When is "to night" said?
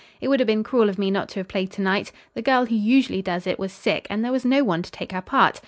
1.73-2.11